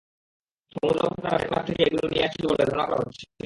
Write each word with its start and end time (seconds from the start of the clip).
সমুদ্রপথে 0.71 1.21
তারা 1.21 1.37
টেকনাফ 1.37 1.63
থেকে 1.65 1.81
এগুলো 1.83 2.05
নিয়ে 2.09 2.25
আসছিল 2.25 2.43
বলে 2.47 2.63
ধারণা 2.65 2.85
করা 2.85 3.01
হচ্ছে। 3.01 3.25